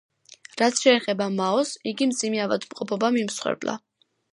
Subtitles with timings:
[0.61, 3.79] რაც შეეხება მაოს, იგი მძიმე ავადმყოფობამ იმსხვერპლა.